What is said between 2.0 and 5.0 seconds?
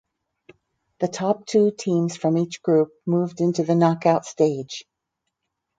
from each group moved into the knock out stage.